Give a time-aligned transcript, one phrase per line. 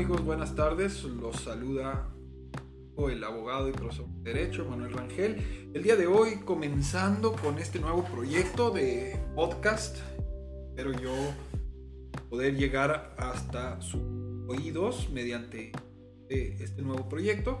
[0.00, 0.24] amigos?
[0.24, 1.04] Buenas tardes.
[1.04, 2.08] Los saluda
[3.10, 5.70] el abogado y profesor de Derecho Manuel Rangel.
[5.74, 9.98] El día de hoy comenzando con este nuevo proyecto de podcast.
[10.70, 11.12] Espero yo
[12.30, 14.00] poder llegar hasta sus
[14.48, 15.70] oídos mediante
[16.30, 17.58] este nuevo proyecto.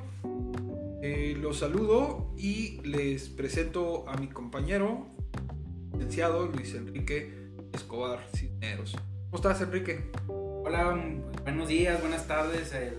[1.02, 5.08] Eh, los saludo y les presento a mi compañero,
[5.92, 8.96] licenciado Luis Enrique Escobar Cisneros.
[9.26, 10.10] ¿Cómo estás, Enrique?
[10.72, 10.96] Hola,
[11.42, 12.96] buenos días, buenas tardes, eh,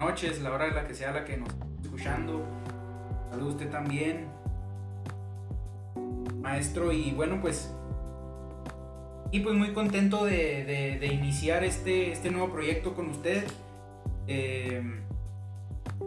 [0.00, 2.44] noches, la hora de la que sea la que nos escuchando.
[3.30, 4.26] Saludos usted también,
[6.40, 6.90] maestro.
[6.90, 7.72] Y bueno, pues.
[9.30, 13.44] Y pues muy contento de, iniciar este, este nuevo proyecto con usted.
[14.26, 14.82] Eh,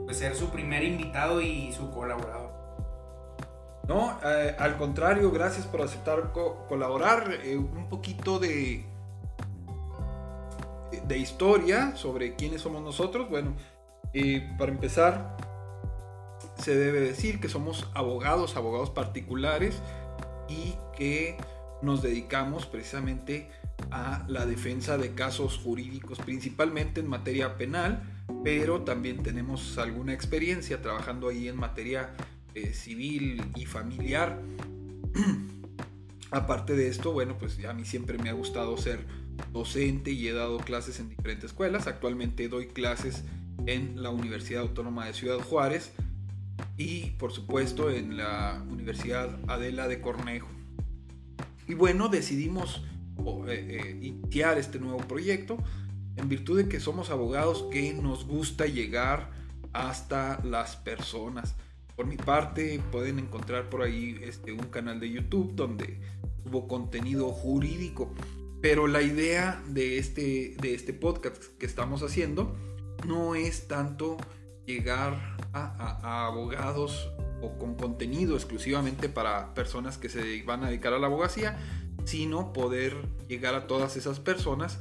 [0.05, 2.51] pues ser su primer invitado y su colaborador.
[3.87, 6.33] No, eh, al contrario, gracias por aceptar
[6.67, 7.39] colaborar.
[7.45, 8.83] Eh, un poquito de,
[11.07, 13.29] de historia sobre quiénes somos nosotros.
[13.29, 13.55] Bueno,
[14.57, 15.37] para empezar,
[16.57, 19.81] se debe decir que somos abogados, abogados particulares
[20.47, 21.37] y que
[21.81, 23.49] nos dedicamos precisamente
[23.91, 28.01] a la defensa de casos jurídicos, principalmente en materia penal,
[28.43, 32.11] pero también tenemos alguna experiencia trabajando ahí en materia
[32.53, 34.41] eh, civil y familiar.
[36.31, 39.05] Aparte de esto, bueno, pues a mí siempre me ha gustado ser
[39.51, 41.87] docente y he dado clases en diferentes escuelas.
[41.87, 43.23] Actualmente doy clases
[43.65, 45.93] en la Universidad Autónoma de Ciudad Juárez
[46.77, 50.47] y por supuesto en la Universidad Adela de Cornejo.
[51.67, 52.83] Y bueno, decidimos
[53.47, 55.57] eh, eh, iniciar este nuevo proyecto
[56.15, 59.31] en virtud de que somos abogados que nos gusta llegar
[59.73, 61.55] hasta las personas.
[61.95, 65.99] Por mi parte, pueden encontrar por ahí este, un canal de YouTube donde
[66.45, 68.13] hubo contenido jurídico.
[68.65, 72.57] Pero la idea de este, de este podcast que estamos haciendo
[73.05, 74.17] no es tanto
[74.65, 77.11] llegar a, abogados
[77.43, 81.59] o con contenido exclusivamente para personas que se van a dedicar a la abogacía,
[82.05, 82.95] sino poder
[83.27, 84.79] llegar a todas esas personas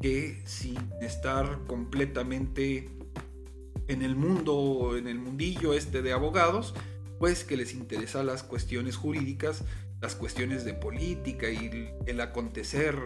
[0.00, 2.90] que sin estar completamente
[3.86, 6.74] en el mundo, en el mundillo este de abogados,
[7.22, 9.62] pues que les interesa las cuestiones jurídicas,
[10.00, 12.98] las cuestiones de política y el acontecer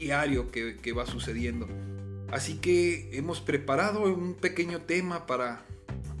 [0.00, 1.68] diario que, que va sucediendo.
[2.32, 5.64] Así que hemos preparado un pequeño tema para,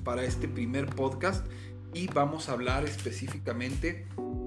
[0.04, 1.44] para este primer podcast
[1.92, 4.06] y vamos a hablar específicamente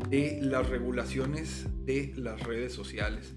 [0.09, 3.33] de las regulaciones de las redes sociales.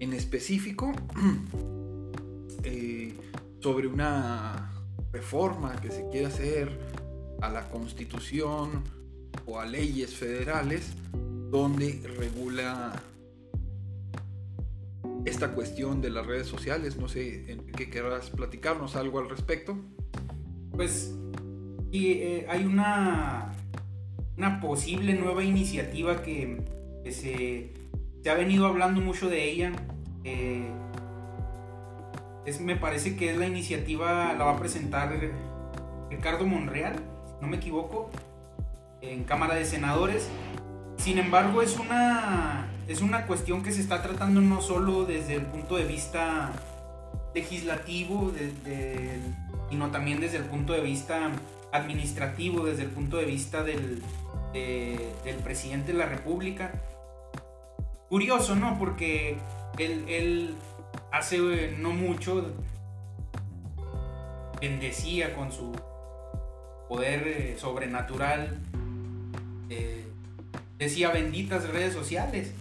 [0.00, 0.92] En específico,
[2.64, 3.14] eh,
[3.60, 4.70] sobre una
[5.12, 6.89] reforma que se quiere hacer
[7.40, 8.84] a la constitución
[9.46, 10.92] o a leyes federales
[11.50, 13.02] donde regula
[15.24, 16.96] esta cuestión de las redes sociales.
[16.96, 19.76] No sé, ¿en qué querrás platicarnos algo al respecto?
[20.72, 21.14] Pues
[21.92, 23.52] eh, hay una,
[24.36, 26.62] una posible nueva iniciativa que,
[27.10, 27.72] se,
[28.22, 29.72] se, ha venido hablando mucho de ella.
[30.24, 30.70] Eh,
[32.46, 35.12] es, me parece que es la iniciativa, la va a presentar
[36.10, 36.96] Ricardo Monreal,
[37.40, 38.10] no me equivoco,
[39.00, 40.28] en Cámara de Senadores.
[40.96, 45.46] Sin embargo, es una, es una cuestión que se está tratando no solo desde el
[45.46, 46.52] punto de vista
[47.34, 48.32] legislativo,
[49.70, 51.30] sino también desde el punto de vista
[51.72, 54.02] administrativo, desde el punto de vista del,
[54.52, 56.72] del presidente de la República.
[58.08, 58.76] Curioso, ¿no?
[58.78, 59.38] Porque
[59.78, 60.56] él,
[61.12, 62.52] hace eh, no mucho
[64.60, 65.72] bendecía con su
[66.90, 68.58] poder eh, sobrenatural,
[69.70, 70.04] eh,
[70.76, 72.52] decía benditas redes sociales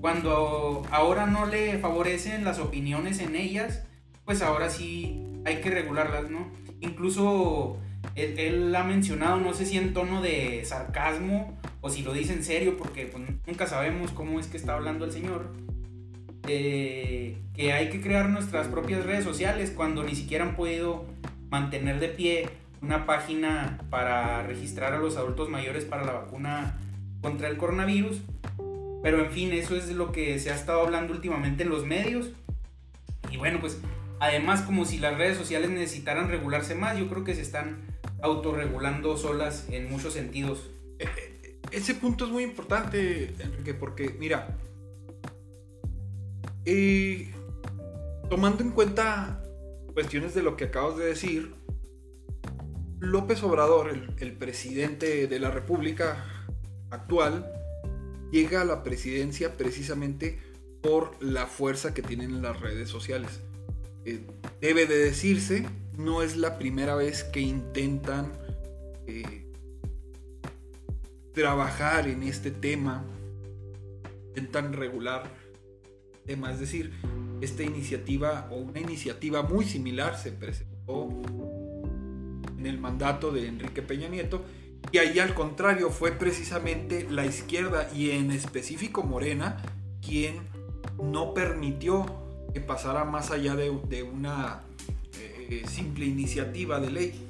[0.00, 3.82] cuando ahora no le favorecen las opiniones en ellas,
[4.24, 6.50] pues ahora sí hay que regularlas, ¿no?
[6.80, 7.76] Incluso
[8.14, 12.44] él, ha mencionado, no sé si en tono de sarcasmo o si lo dice en
[12.44, 15.52] serio, porque pues, nunca sabemos cómo es que está hablando el señor,
[16.48, 21.04] eh, que hay que crear nuestras propias redes sociales cuando ni siquiera han podido
[21.50, 22.48] mantener de pie
[22.82, 26.78] una página para registrar a los adultos mayores para la vacuna
[27.20, 28.22] contra el coronavirus
[29.02, 32.30] pero en fin, eso es lo que se ha estado hablando últimamente en los medios.
[33.30, 33.78] Y bueno, pues
[34.18, 37.78] además como si las redes sociales necesitaran regularse más, yo creo que se están
[38.22, 40.70] autorregulando solas en muchos sentidos.
[40.98, 44.58] Eh, eh, ese punto es muy importante, Enrique, porque mira,
[46.66, 47.32] eh,
[48.28, 49.42] tomando en cuenta
[49.94, 51.54] cuestiones de lo que acabas de decir,
[53.00, 56.22] López Obrador, el presidente de la República
[56.90, 57.50] actual,
[58.30, 60.38] llega a la presidencia precisamente
[60.82, 63.40] por la fuerza que tienen las redes sociales.
[64.04, 64.20] eh,
[64.60, 65.66] debe de decirse,
[65.96, 68.32] no es la primera vez que intentan
[69.06, 69.46] eh,
[71.34, 73.04] trabajar en este tema,
[74.28, 75.30] intentan regular
[76.26, 76.92] tema, es decir,
[77.40, 81.08] esta iniciativa o una iniciativa muy similar se presentó
[82.60, 84.44] en el mandato de Enrique Peña Nieto
[84.92, 89.62] y ahí al contrario fue precisamente la izquierda y en específico Morena
[90.04, 90.40] quien
[91.02, 92.06] no permitió
[92.52, 94.62] que pasara más allá de, una
[95.14, 97.26] eh, simple iniciativa de ley.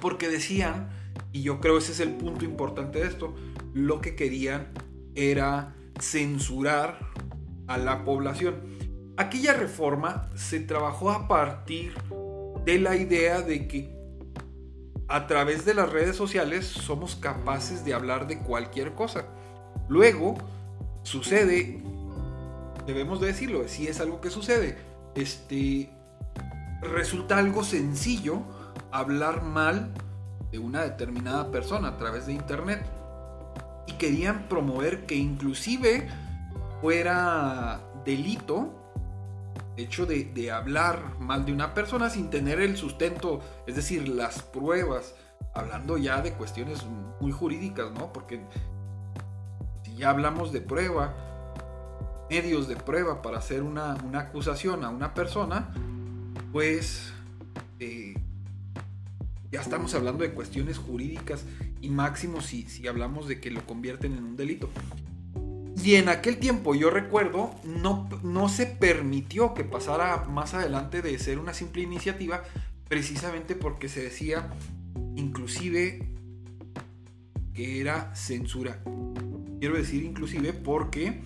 [0.00, 0.90] Porque decían,
[1.32, 3.34] y yo creo ese es el punto importante de esto,
[3.72, 4.72] lo que querían
[5.14, 6.98] era censurar
[7.68, 8.56] a la población.
[9.16, 11.92] Aquella reforma se trabajó a partir
[12.64, 14.01] de la idea de que
[15.12, 19.26] a través de las redes sociales somos capaces de hablar de cualquier cosa.
[19.86, 20.36] Luego
[21.02, 21.82] sucede,
[22.86, 24.78] debemos decirlo, si es algo que sucede,
[25.14, 25.90] este
[26.80, 28.40] resulta algo sencillo
[28.90, 29.92] hablar mal
[30.50, 32.82] de una determinada persona a través de internet
[33.86, 36.08] y querían promover que inclusive
[36.80, 38.81] fuera delito
[39.76, 45.14] hecho de, hablar mal de una persona sin tener el sustento, es decir, las pruebas,
[45.54, 46.84] hablando ya de cuestiones
[47.20, 48.12] muy jurídicas, ¿no?
[48.12, 48.44] Porque
[49.82, 51.14] si ya hablamos de prueba,
[52.28, 55.72] medios de prueba para hacer una, acusación a una persona,
[56.52, 57.12] pues
[57.78, 58.14] eh,
[59.50, 61.44] ya estamos hablando de cuestiones jurídicas
[61.80, 64.70] y máximo si, si hablamos de que lo convierten en un delito.
[65.76, 71.18] Y en aquel tiempo, yo recuerdo, no, no se permitió que pasara más adelante de
[71.18, 72.42] ser una simple iniciativa,
[72.88, 74.50] precisamente porque se decía,
[75.16, 76.08] inclusive,
[77.54, 78.82] que era censura.
[79.60, 81.20] Quiero decir inclusive porque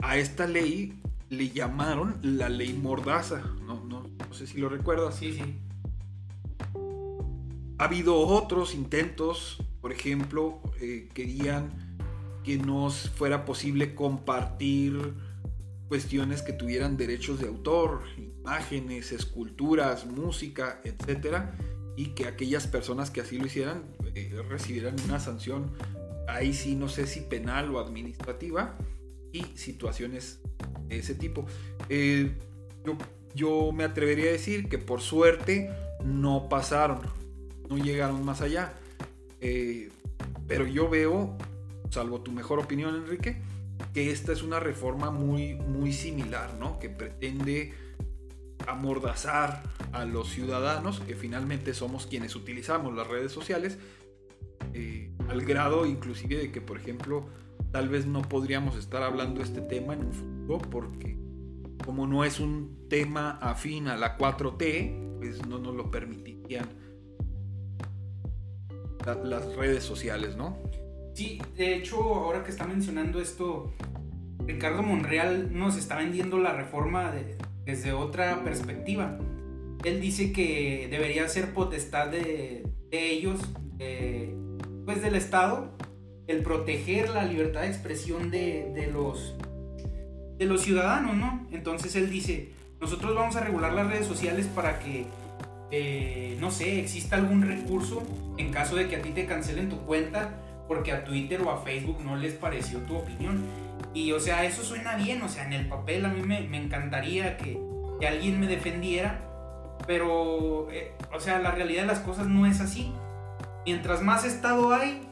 [0.00, 3.42] a esta ley le llamaron la ley mordaza.
[3.64, 5.16] No, no, sé si lo recuerdas.
[5.16, 5.58] Sí, sí.
[7.78, 11.85] Ha habido otros intentos, por ejemplo, eh, querían
[12.46, 15.14] que no fuera posible compartir
[15.88, 21.56] cuestiones que tuvieran derechos de autor, imágenes, esculturas, música, etcétera,
[21.96, 23.82] y que aquellas personas que así lo hicieran
[24.14, 25.72] eh, recibieran una sanción,
[26.28, 28.78] ahí sí no sé si penal o administrativa,
[29.32, 30.38] y situaciones
[30.86, 31.46] de ese tipo.
[31.88, 32.30] Eh,
[33.34, 35.68] yo, me atrevería a decir que por suerte
[36.04, 37.00] no pasaron,
[37.68, 38.72] no llegaron más allá,
[39.40, 39.90] eh,
[40.46, 41.36] pero yo veo
[41.90, 43.36] salvo tu mejor opinión, Enrique,
[43.92, 46.78] que esta es una reforma muy, muy similar, ¿no?
[46.78, 47.74] Que pretende
[48.66, 49.62] amordazar
[49.92, 53.78] a los ciudadanos, que finalmente somos quienes utilizamos las redes sociales,
[54.74, 57.26] eh, al grado inclusive de que, por ejemplo,
[57.70, 61.16] tal vez no podríamos estar hablando este tema en un futuro, porque
[61.84, 66.66] como no es un tema afín a la 4T, pues no nos lo permitirían
[69.24, 70.58] las redes sociales, ¿no?
[71.16, 73.72] Sí, de hecho, ahora que está mencionando esto,
[74.46, 77.10] Ricardo Monreal nos está vendiendo la reforma
[77.64, 79.18] desde otra perspectiva.
[79.84, 83.40] Él dice que debería ser potestad de, ellos,
[84.84, 85.74] pues del Estado,
[86.26, 89.34] el proteger la libertad de expresión de, los,
[90.62, 91.48] ciudadanos, ¿no?
[91.50, 95.06] Entonces él dice, nosotros vamos a regular las redes sociales para que,
[95.70, 98.02] eh, no sé, exista algún recurso
[98.36, 101.62] en caso de que a ti te cancelen tu cuenta porque a Twitter o a
[101.62, 103.44] Facebook no les pareció tu opinión.
[103.94, 107.36] Y o sea, eso suena bien, o sea, en el papel a mí me, encantaría
[107.36, 107.58] que,
[108.06, 109.20] alguien me defendiera,
[109.86, 112.92] pero, eh, o sea, la realidad de las cosas no es así.
[113.64, 115.02] Mientras más Estado hay,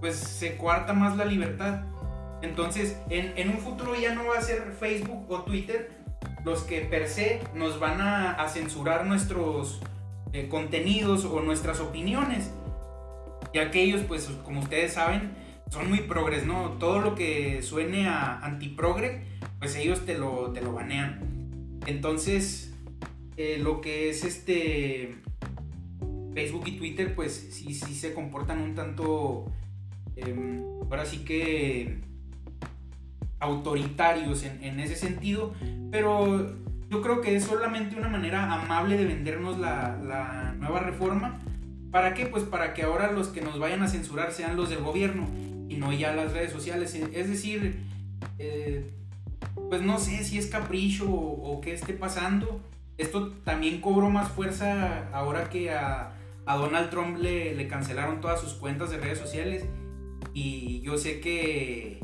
[0.00, 1.82] pues se cuarta más la libertad.
[2.40, 5.90] Entonces, en, un futuro ya no va a ser Facebook o Twitter
[6.44, 9.80] los que per se nos van a, censurar nuestros
[10.32, 12.52] eh, contenidos o nuestras opiniones
[13.54, 15.32] ya que ellos, pues como ustedes saben,
[15.70, 16.72] son muy progres, ¿no?
[16.72, 19.22] Todo lo que suene a antiprogre,
[19.58, 21.80] pues ellos te lo, te lo banean.
[21.86, 22.74] Entonces,
[23.36, 25.14] eh, lo que es este
[26.34, 29.46] Facebook y Twitter, pues sí, sí se comportan un tanto,
[30.16, 31.98] em, ahora sí que
[33.40, 35.54] autoritarios en, ese sentido,
[35.92, 36.56] pero
[36.90, 41.38] yo creo que es solamente una manera amable de vendernos la, la nueva reforma
[41.90, 42.26] ¿Para qué?
[42.26, 45.28] Pues para que ahora los que nos vayan a censurar sean los del gobierno
[45.68, 46.94] y no ya las redes sociales.
[46.94, 47.80] Es decir,
[48.38, 48.90] eh,
[49.68, 52.60] pues no sé si es capricho o, qué esté pasando.
[52.96, 56.14] Esto también cobró más fuerza ahora que a,
[56.46, 59.64] Donald Trump le, le, cancelaron todas sus cuentas de redes sociales.
[60.32, 62.00] Y yo sé que,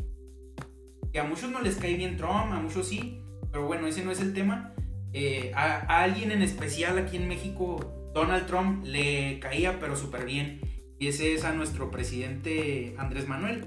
[1.12, 3.22] que a muchos no les cae bien Trump, a muchos sí.
[3.50, 4.74] Pero bueno, ese no es el tema.
[5.12, 10.60] eh, a, alguien en especial aquí en México, Donald Trump, le caía pero súper bien.
[10.98, 13.66] Y ese es a nuestro presidente Andrés Manuel.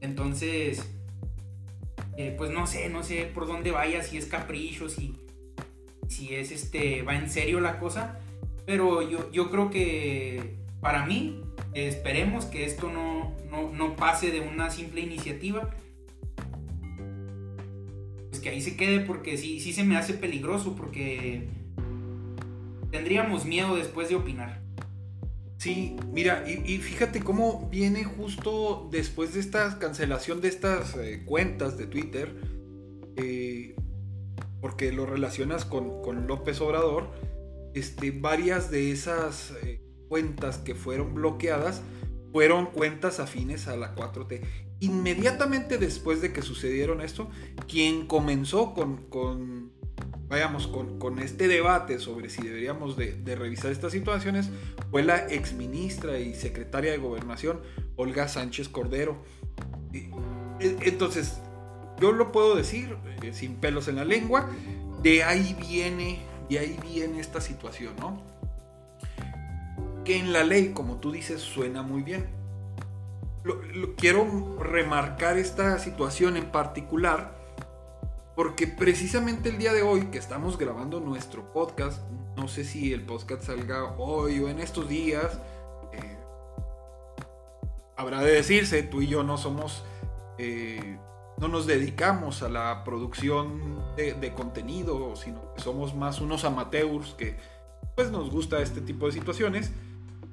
[0.00, 0.84] Entonces,
[2.18, 5.16] eh, pues no sé, no sé por dónde vaya, si es capricho, si,
[6.08, 8.18] si es este, va en serio la cosa.
[8.66, 11.40] Pero yo, yo creo que para mí,
[11.72, 13.34] esperemos que esto no,
[13.72, 15.70] no, pase de una simple iniciativa.
[18.28, 21.48] Pues que ahí se quede porque sí, sí se me hace peligroso porque
[22.94, 24.62] tendríamos miedo después de opinar.
[25.58, 31.76] Sí, mira, y, fíjate cómo viene justo después de esta cancelación de estas eh, cuentas
[31.76, 32.32] de Twitter,
[33.16, 33.74] eh,
[34.60, 37.10] porque lo relacionas con, López Obrador,
[37.74, 41.82] este, varias de esas eh, cuentas que fueron bloqueadas
[42.32, 44.40] fueron cuentas afines a la 4T.
[44.80, 47.28] Inmediatamente después de que sucedieron esto,
[47.66, 49.72] quien comenzó con,
[50.28, 54.50] vayamos, con, este debate sobre si deberíamos de, revisar estas situaciones
[54.90, 57.60] fue la exministra y secretaria de Gobernación,
[57.96, 59.22] Olga Sánchez Cordero.
[59.92, 60.10] E,
[60.60, 61.38] entonces,
[62.00, 64.50] yo lo puedo decir eh, sin pelos en la lengua,
[65.02, 68.34] de ahí viene, de ahí viene esta situación, ¿no?
[70.04, 72.28] que en la ley, como tú dices, suena muy bien.
[73.96, 77.43] quiero remarcar esta situación en particular
[78.34, 82.02] porque precisamente el día de hoy que estamos grabando nuestro podcast,
[82.36, 85.38] no sé si el podcast salga hoy o en estos días,
[85.92, 86.18] eh,
[87.96, 89.84] habrá de decirse, tú y yo no somos,
[90.38, 90.98] eh,
[91.38, 97.36] no nos dedicamos a la producción de, contenido, sino que somos más unos amateurs que
[97.94, 99.70] pues nos gusta este tipo de situaciones.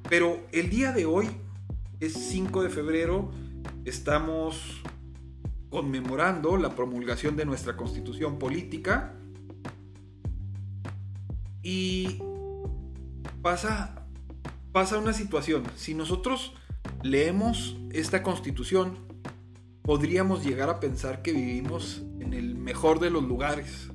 [0.10, 1.29] Pero el día de hoy
[2.00, 3.31] es 5 de febrero,
[3.86, 4.81] estamos
[5.71, 9.15] conmemorando la promulgación de nuestra constitución política
[11.63, 12.19] y
[13.41, 14.05] pasa,
[14.71, 15.63] pasa una situación.
[15.75, 16.53] Si nosotros
[17.01, 18.99] leemos esta constitución,
[19.81, 23.89] podríamos llegar a pensar que vivimos en el mejor de los lugares,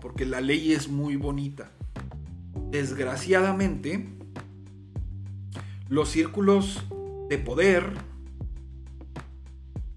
[0.00, 1.70] porque la ley es muy bonita.
[2.70, 4.08] Desgraciadamente,
[5.88, 6.82] los círculos
[7.28, 7.92] de poder,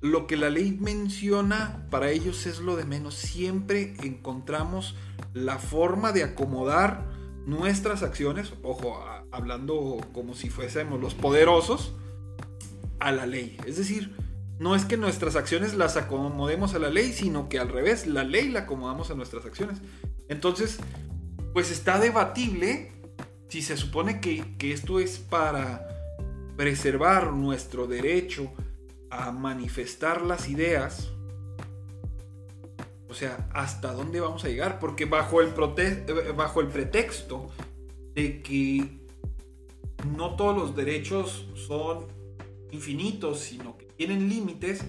[0.05, 3.15] lo que la ley menciona para ellos es lo de menos.
[3.15, 4.95] Siempre encontramos
[5.33, 7.05] la forma de acomodar
[7.45, 11.93] nuestras acciones, ojo, hablando como si fuésemos los poderosos,
[12.99, 13.57] a la ley.
[13.65, 14.15] Es decir,
[14.59, 18.23] no es que nuestras acciones las acomodemos a la ley, sino que al revés, la
[18.23, 19.81] ley la acomodamos a nuestras acciones.
[20.29, 20.79] Entonces,
[21.53, 22.91] pues está debatible
[23.49, 25.87] si se supone que, esto es para
[26.57, 28.51] preservar nuestro derecho
[29.09, 31.11] a manifestar las ideas,
[33.07, 34.79] o sea, ¿hasta dónde vamos a llegar?
[34.79, 35.53] Porque bajo el,
[36.35, 37.49] bajo el pretexto
[38.13, 38.99] de que
[40.17, 42.05] no todos los derechos son
[42.71, 44.83] infinitos, sino que tienen límites,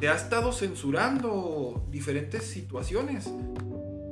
[0.00, 3.32] se ha estado censurando diferentes situaciones.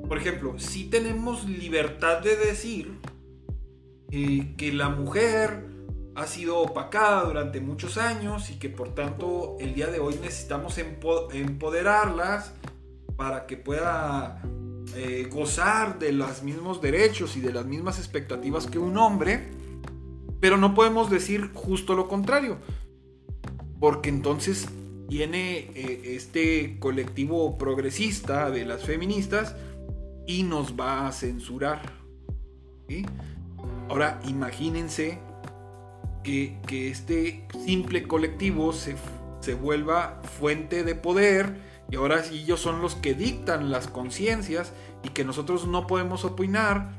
[0.06, 2.92] Por ejemplo, si tenemos libertad de decir
[4.10, 5.66] que la mujer
[6.20, 10.76] ha sido opacada durante muchos años y que por tanto el día de hoy necesitamos
[10.78, 12.52] empoderarlas
[13.16, 14.42] para que pueda
[14.94, 19.48] eh, gozar de los mismos derechos y de las mismas expectativas que un hombre,
[20.40, 22.58] pero no podemos decir justo lo contrario,
[23.78, 24.68] porque entonces
[25.08, 29.56] viene eh, este colectivo progresista de las feministas
[30.26, 31.80] y nos va a censurar.
[32.88, 33.06] ¿sí?
[33.88, 35.18] Ahora imagínense
[36.22, 36.58] que,
[36.90, 38.96] este simple colectivo se,
[39.54, 41.56] vuelva fuente de poder
[41.90, 44.72] y ahora ellos son los que dictan las conciencias
[45.02, 46.90] y que nosotros no podemos opinar.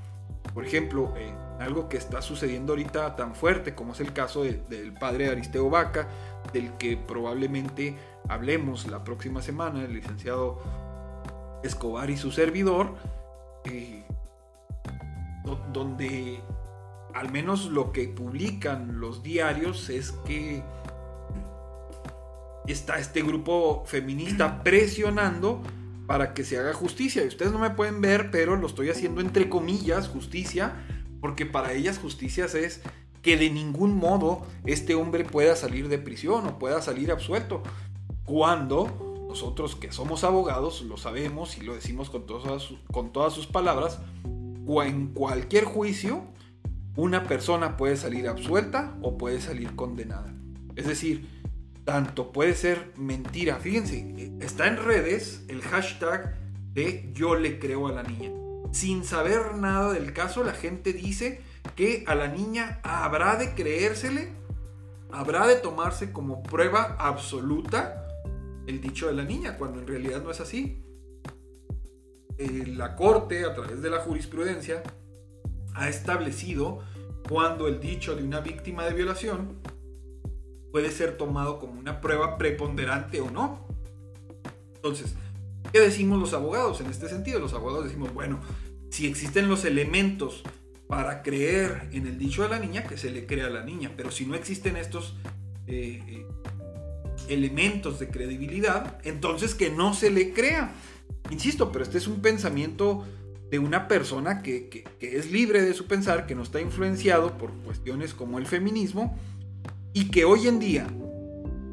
[0.53, 4.93] Por ejemplo, eh, algo que está sucediendo ahorita tan fuerte como es el caso del
[4.99, 6.09] padre Aristeo Vaca,
[6.51, 7.95] del que probablemente
[8.27, 10.59] hablemos la próxima semana, el licenciado
[11.63, 12.95] Escobar y su servidor,
[13.65, 14.03] eh,
[15.71, 16.41] donde
[17.13, 20.63] al menos lo que publican los diarios es que
[22.67, 25.61] está este grupo feminista presionando
[26.07, 27.23] para que se haga justicia.
[27.23, 30.85] Y ustedes no me pueden ver, pero lo estoy haciendo entre comillas, justicia,
[31.19, 32.81] porque para ellas justicia es
[33.21, 37.61] que de ningún modo este hombre pueda salir de prisión o pueda salir absuelto.
[38.25, 43.47] Cuando nosotros que somos abogados lo sabemos y lo decimos con todas, con todas sus
[43.47, 43.99] palabras,
[44.67, 46.23] o en cualquier juicio
[46.95, 50.33] una persona puede salir absuelta o puede salir condenada.
[50.75, 51.27] Es decir,
[51.85, 53.57] tanto puede ser mentira.
[53.57, 56.35] Fíjense, está en redes el hashtag
[56.73, 58.31] de yo le creo a la niña.
[58.71, 61.41] sin saber nada del caso, la gente dice
[61.75, 64.29] que a la niña habrá de creérsele,
[65.11, 68.07] habrá de tomarse como prueba absoluta
[68.67, 70.81] el dicho de la niña, cuando en realidad no es así.
[72.37, 74.81] Eh, la corte, a través de la jurisprudencia,
[75.73, 76.79] ha establecido
[77.27, 79.57] cuando el dicho de una víctima de violación
[80.71, 83.67] puede ser tomado como una prueba preponderante o no.
[84.75, 85.15] Entonces,
[85.71, 87.39] ¿qué decimos los abogados en este sentido?
[87.39, 88.39] Los abogados decimos, bueno,
[88.89, 90.43] si existen los elementos
[90.87, 93.91] para creer en el dicho de la niña, que se le crea a la niña,
[93.95, 95.15] pero si no existen estos
[95.67, 96.25] eh, eh,
[97.29, 100.73] elementos de credibilidad, entonces que no se le crea.
[101.29, 103.05] Insisto, pero este es un pensamiento
[103.51, 108.13] de una persona que, es libre de su pensar, que no está influenciado por cuestiones
[108.13, 109.19] como el feminismo,
[109.93, 110.87] y que hoy en día,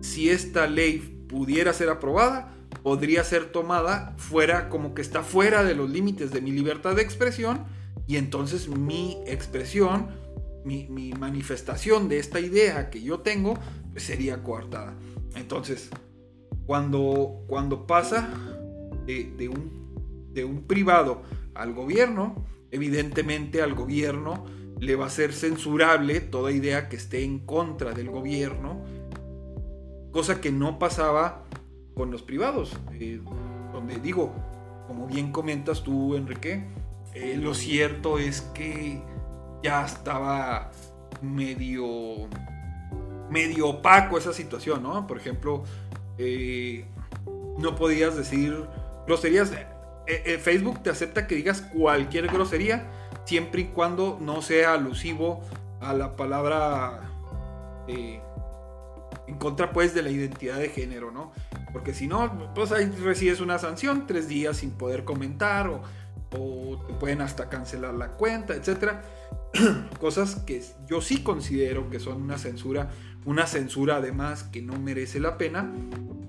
[0.00, 5.76] si esta ley pudiera ser aprobada, podría ser tomada fuera, como que está fuera de
[5.76, 7.64] los límites de mi libertad de expresión,
[8.08, 10.08] y entonces mi expresión,
[10.64, 13.54] mi, manifestación de esta idea que yo tengo,
[13.92, 14.94] pues sería coartada.
[15.36, 15.90] Entonces,
[16.66, 18.28] cuando, cuando pasa
[19.06, 21.22] de, un, de un privado
[21.58, 24.44] al gobierno, evidentemente al gobierno
[24.78, 28.84] le va a ser censurable toda idea que esté en contra del gobierno,
[30.12, 31.44] cosa que no pasaba
[31.94, 33.20] con los privados, eh,
[33.72, 34.32] donde digo,
[34.86, 36.64] como bien comentas tú, Enrique,
[37.14, 39.02] eh, lo cierto es que
[39.62, 40.70] ya estaba
[41.20, 42.28] medio
[43.30, 45.06] medio opaco esa situación, ¿no?
[45.06, 45.64] Por ejemplo,
[46.16, 46.86] eh,
[47.58, 48.66] no podías decir
[49.06, 49.52] groserías.
[50.08, 52.90] Eh, eh, Facebook te acepta que digas cualquier grosería
[53.26, 55.42] siempre y cuando no sea alusivo
[55.82, 57.02] a la palabra
[57.86, 58.18] eh,
[59.26, 61.30] en contra pues de la identidad de género, ¿no?
[61.74, 65.82] Porque si no, pues ahí recibes una sanción, tres días sin poder comentar o,
[66.38, 68.94] o te pueden hasta cancelar la cuenta, etc.
[70.00, 72.88] Cosas que yo sí considero que son una censura,
[73.26, 75.70] una censura además que no merece la pena,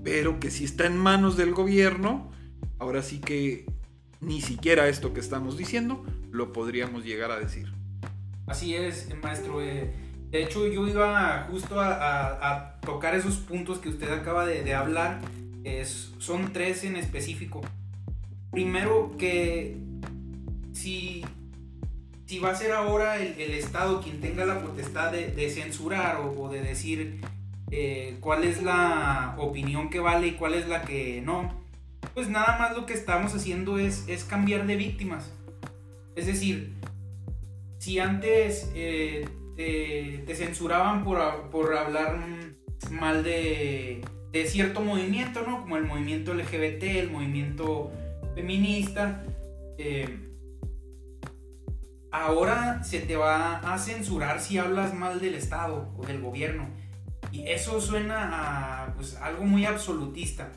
[0.03, 2.29] pero que si está en manos del gobierno,
[2.77, 3.78] ahora sí que
[4.21, 7.71] ni siquiera esto que estamos diciendo lo podríamos llegar a decir.
[8.47, 9.61] Así es, maestro.
[9.61, 9.93] Eh,
[10.31, 15.21] de hecho, yo iba justo a, tocar esos puntos que usted acaba de, hablar.
[16.17, 17.61] son tres en específico.
[18.51, 19.77] Primero, que
[20.73, 21.23] si,
[22.25, 26.61] si va a ser ahora el, Estado quien tenga la potestad de, censurar o, de
[26.61, 27.21] decir
[27.71, 31.53] eh, cuál es la opinión que vale y cuál es la que no,
[32.13, 35.31] pues nada más lo que estamos haciendo es, es cambiar de víctimas.
[36.15, 36.75] Es decir,
[37.77, 42.19] si antes eh, te, censuraban por, por hablar
[42.91, 44.01] mal de,
[44.47, 45.61] cierto movimiento, ¿no?
[45.61, 47.91] Como el movimiento LGBT, el movimiento
[48.35, 49.23] feminista,
[49.77, 50.29] eh,
[52.11, 56.69] ahora se te va a censurar si hablas mal del Estado o del gobierno.
[57.31, 60.51] Y eso suena a pues, algo muy absolutista.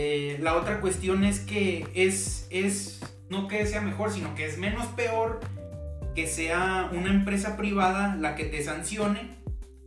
[0.00, 4.56] Eh, la otra cuestión es que es, es, no que sea mejor, sino que es
[4.56, 5.40] menos peor
[6.14, 9.38] que sea una empresa privada la que te sancione,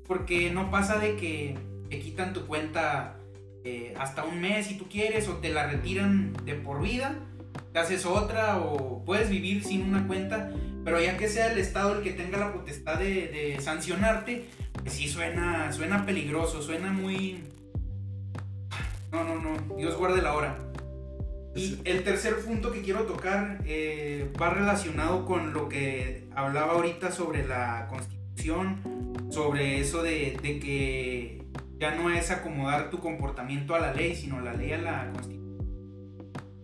[0.06, 1.58] porque no pasa de que
[1.90, 3.20] te quitan tu cuenta
[3.64, 7.16] eh, hasta un mes si tú quieres, o te la retiran de por vida,
[7.72, 10.52] te haces otra, o puedes vivir sin una cuenta,
[10.84, 15.08] pero ya que sea el Estado el que tenga la potestad de, sancionarte, pues sí
[15.08, 17.46] suena, suena peligroso, suena muy
[19.12, 19.76] no, no, no.
[19.76, 20.58] Dios guarde la hora.
[21.54, 27.12] Y el tercer punto que quiero tocar eh, va relacionado con lo que hablaba ahorita
[27.12, 31.44] sobre la constitución, sobre eso de, que
[31.78, 35.42] ya no es acomodar tu comportamiento a la ley, sino la ley a la constitución.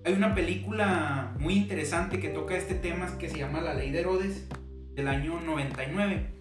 [0.05, 3.99] Hay una película muy interesante que toca este tema que se llama La ley de
[3.99, 4.47] Herodes,
[4.93, 6.36] del año 99.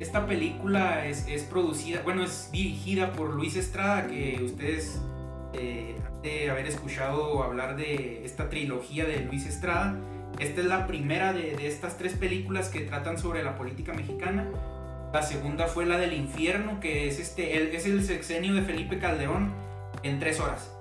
[0.00, 4.98] Esta película es, producida, bueno, es dirigida por Luis Estrada, que ustedes
[5.52, 9.98] eh, de haber escuchado hablar de esta trilogía de Luis Estrada.
[10.38, 14.48] Esta es la primera de, estas tres películas que tratan sobre la política mexicana.
[15.12, 19.52] La segunda fue la del infierno, que es, este, es el sexenio de Felipe Calderón
[20.02, 20.74] en tres horas.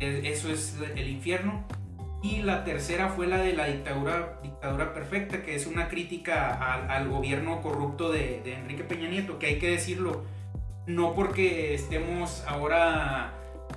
[0.00, 1.66] Eso es el infierno.
[2.22, 7.08] Y la tercera fue la de la dictadura, dictadura perfecta, que es una crítica al,
[7.08, 10.24] gobierno corrupto de, Enrique Peña Nieto, que hay que decirlo,
[10.86, 13.34] no porque estemos ahora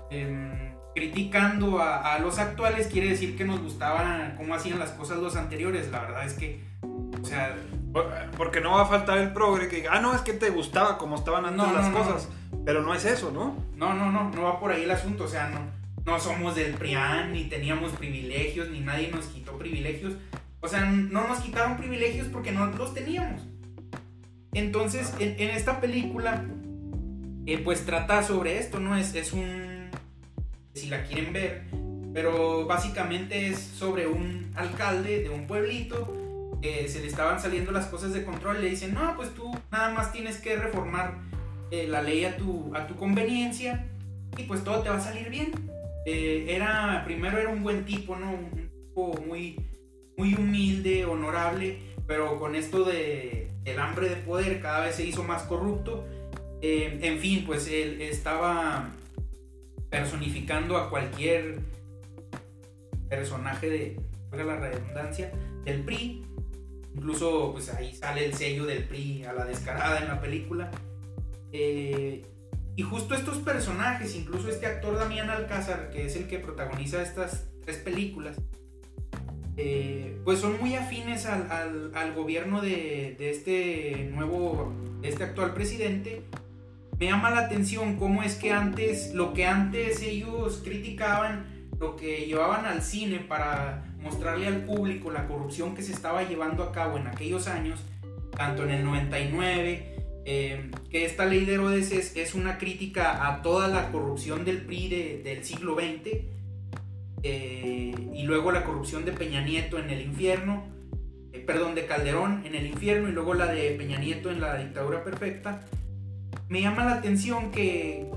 [0.10, 5.36] em, criticando a, los actuales, quiere decir que nos gustaba cómo hacían las cosas los
[5.36, 6.64] anteriores, la verdad es que,
[7.22, 7.56] o sea...
[8.38, 11.00] Porque no va a faltar el progre que diga, ah, no, es que te gustaba
[11.00, 12.30] cómo estaban andando las cosas,
[12.64, 13.56] pero no es eso, ¿no?
[13.76, 15.79] No, no, no, no va por ahí el asunto, o sea, no
[16.10, 20.14] no somos del PRIAN, ni teníamos privilegios, ni nadie nos quitó privilegios.
[20.60, 23.42] O sea, no nos quitaron privilegios porque no los teníamos.
[24.54, 26.44] Entonces, en, esta película,
[27.46, 28.98] eh, pues trata sobre esto, ¿no?
[28.98, 29.90] Es, es un...
[30.74, 31.66] Si la quieren ver,
[32.14, 36.16] pero básicamente es sobre un alcalde de un pueblito
[36.62, 39.90] que se le estaban saliendo las cosas de control le dicen, no, pues tú nada
[39.94, 41.20] más tienes que reformar
[41.72, 43.86] eh, la ley a tu, a tu conveniencia
[44.38, 45.52] y pues todo te va a salir bien.
[46.06, 48.32] Eh, era, primero era un buen tipo, ¿no?
[48.32, 49.56] Un tipo muy,
[50.18, 55.24] muy humilde, honorable, pero con esto de el hambre de poder cada vez se hizo
[55.24, 56.06] más corrupto.
[56.62, 58.92] Eh, en fin, pues él estaba
[59.90, 61.60] personificando a cualquier
[63.10, 64.00] personaje de,
[64.32, 65.32] la redundancia,
[65.66, 66.26] del PRI.
[66.96, 70.72] Incluso pues ahí sale el sello del PRI a la descarada en la película.
[71.52, 72.24] Eh,
[72.80, 77.50] y justo estos personajes, incluso este actor Damián Alcázar, que es el que protagoniza estas
[77.66, 78.38] tres películas,
[79.58, 86.22] eh, pues son muy afines al, gobierno de, de, este nuevo, este actual presidente.
[86.98, 92.28] Me llama la atención cómo es que antes, lo que antes ellos criticaban, lo que
[92.28, 96.98] llevaban al cine para mostrarle al público la corrupción que se estaba llevando a cabo
[96.98, 97.82] en aquellos años,
[98.38, 99.99] tanto en el 99,
[100.32, 105.22] eh, que esta ley de Herodes es, una crítica a toda la corrupción del PRI
[105.24, 106.20] del siglo XX,
[107.24, 110.68] eh, y luego la corrupción de Peña Nieto en el infierno,
[111.34, 114.56] eh, perdón, de Calderón en el infierno, y luego la de Peña Nieto en la
[114.60, 115.62] dictadura perfecta.
[116.48, 118.12] Me llama la atención que,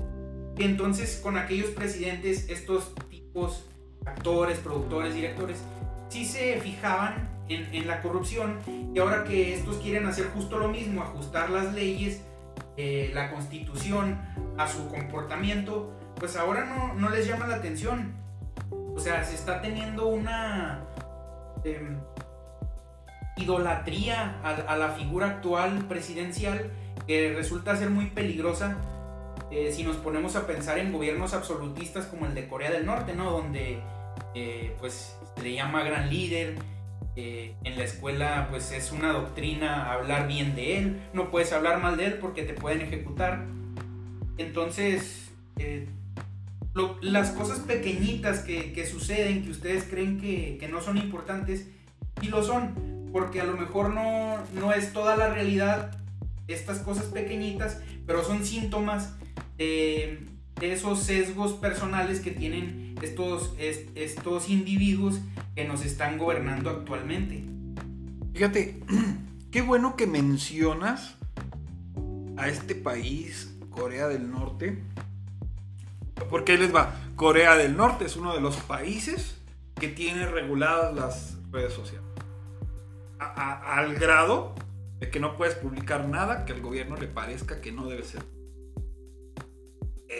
[0.55, 2.93] que entonces con aquellos presidentes, estos
[4.05, 5.57] actores, productores, directores,
[6.09, 8.59] sí se fijaban en, la corrupción
[8.93, 12.21] y ahora que estos quieren hacer justo lo mismo, ajustar las leyes,
[12.77, 14.19] eh, la constitución
[14.57, 18.13] a su comportamiento, pues ahora no, no, les llama la atención.
[18.95, 20.85] O sea, se está teniendo una
[21.63, 21.97] em,
[23.37, 26.71] idolatría a, la figura actual presidencial
[27.07, 28.77] que resulta ser muy peligrosa
[29.51, 33.13] eh, si nos ponemos a pensar en gobiernos absolutistas como el de Corea del Norte,
[33.13, 33.31] ¿no?
[33.31, 33.79] Donde
[34.35, 36.55] eh, pues se le llama gran líder,
[37.15, 41.81] eh, en la escuela pues es una doctrina hablar bien de él, no puedes hablar
[41.81, 43.45] mal de él porque te pueden ejecutar.
[44.37, 45.31] Entonces,
[47.01, 51.67] las cosas pequeñitas que, suceden, que ustedes creen que, no son importantes,
[52.21, 55.91] y lo son, porque a lo mejor no, no es toda la realidad
[56.47, 59.13] estas cosas pequeñitas, pero son síntomas
[59.57, 60.25] de,
[60.61, 65.19] esos sesgos personales que tienen estos, estos individuos
[65.55, 67.43] que nos están gobernando actualmente.
[68.33, 68.81] Fíjate,
[69.51, 71.15] qué bueno que mencionas
[72.37, 74.81] a este país, Corea del Norte.
[76.29, 79.37] Porque les va, Corea del Norte es uno de los países
[79.79, 82.07] que tiene reguladas las redes sociales.
[83.19, 84.55] al grado
[84.99, 88.23] de que no puedes publicar nada que al gobierno le parezca que no debe ser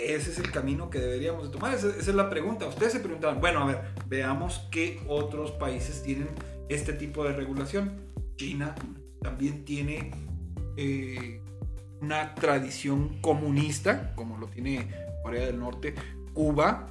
[0.06, 1.74] ese es el camino que deberíamos de tomar.
[1.74, 2.68] Esa, es la pregunta.
[2.68, 6.30] Ustedes se preguntaban, bueno, a ver, veamos qué otros países tienen
[6.70, 8.02] este tipo de regulación.
[8.36, 8.76] China
[9.22, 10.12] también tiene
[10.78, 11.42] eh,
[12.02, 14.90] una tradición comunista, como lo tiene
[15.24, 15.96] Corea del Norte,
[16.34, 16.88] Cuba,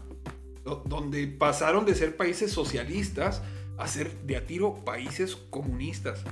[0.87, 3.43] donde pasaron de ser países socialistas
[3.79, 6.23] a ser de a tiro países comunistas.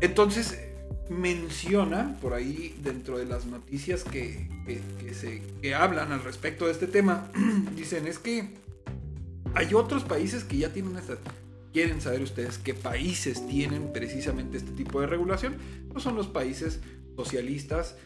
[0.00, 0.71] Entonces,
[1.12, 4.48] menciona por ahí dentro de las noticias que,
[5.12, 7.30] se, hablan al respecto de este tema,
[7.76, 8.50] dicen es que
[9.54, 11.18] hay otros países que ya tienen esta...
[11.72, 15.56] ¿Quieren saber ustedes qué países tienen precisamente este tipo de regulación?
[15.94, 16.80] No son los países
[17.16, 17.96] socialistas,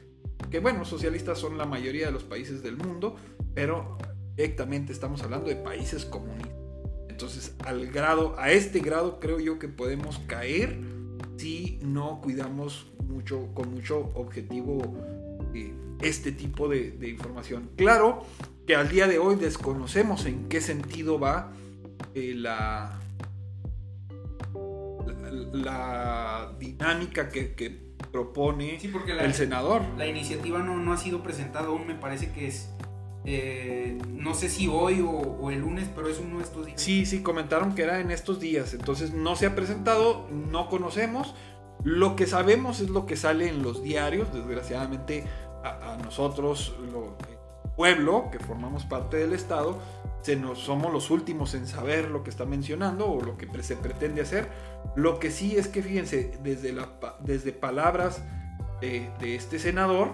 [0.52, 3.16] que bueno, socialistas son la mayoría de los países del mundo,
[3.54, 3.98] pero
[4.36, 6.54] directamente estamos hablando de países comunistas.
[7.08, 10.78] Entonces, al grado, a este grado creo yo que podemos caer
[11.36, 14.78] si no cuidamos mucho, con mucho objetivo
[15.54, 17.70] eh, este tipo de, información.
[17.76, 18.24] Claro
[18.66, 21.52] que al día de hoy desconocemos en qué sentido va
[22.14, 22.98] eh, la,
[25.52, 28.78] la, dinámica que, propone
[29.20, 29.82] el senador.
[29.98, 32.70] La iniciativa no, no, ha sido presentada aún, me parece que es...
[33.28, 36.80] Eh, no sé si hoy o, el lunes, pero es uno de estos días.
[36.80, 38.72] Sí, sí, comentaron que era en estos días.
[38.72, 41.34] Entonces no se ha presentado, no conocemos.
[41.82, 45.24] Lo que sabemos es lo que sale en los diarios, desgraciadamente
[45.64, 47.16] a, nosotros, lo,
[47.76, 49.78] pueblo, que formamos parte del Estado,
[50.22, 53.76] se nos, somos los últimos en saber lo que está mencionando o lo que se
[53.76, 54.48] pretende hacer.
[54.94, 56.88] Lo que sí es que fíjense, desde, la,
[57.20, 58.22] desde palabras
[58.80, 60.12] de este senador,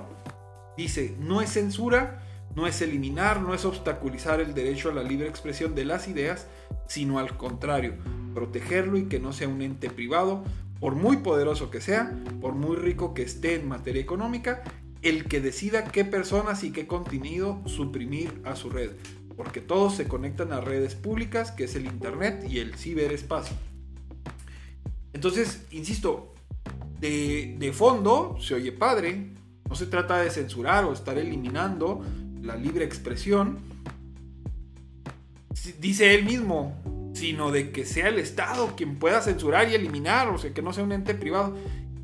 [0.77, 2.22] dice, no es censura,
[2.55, 6.47] no es eliminar, no es obstaculizar el derecho a la libre expresión de las ideas,
[6.87, 7.95] sino al contrario,
[8.35, 10.45] protegerlo y que no sea un ente privado,
[10.81, 14.62] por muy poderoso que sea, por muy rico que esté en materia económica,
[15.03, 18.91] el que decida qué personas y qué contenido suprimir a su red,
[19.37, 23.57] porque todos se conectan a redes públicas, que es el Internet y el ciberespacio.
[25.12, 26.33] Entonces, insisto,
[27.01, 29.31] de, fondo se oye padre,
[29.69, 32.03] no se trata de censurar o estar eliminando
[32.42, 33.59] la libre expresión,
[35.78, 40.38] dice él mismo, sino de que sea el Estado quien pueda censurar y eliminar, o
[40.38, 41.57] sea, que no sea un ente privado.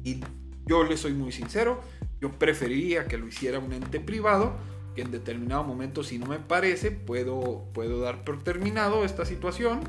[0.04, 0.20] Y
[0.66, 1.80] yo le soy muy sincero,
[2.20, 4.56] yo preferiría que lo hiciera un ente privado,
[4.94, 9.80] que en determinado momento, si no me parece, puedo, puedo dar por terminado esta situación,